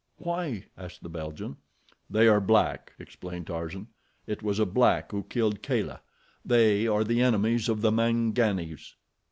[0.17, 1.57] "Why?" asked the Belgian.
[2.09, 3.85] "They are black," explained Tarzan.
[4.25, 6.01] "It was a black who killed Kala.
[6.43, 8.95] They are the enemies of the Manganis."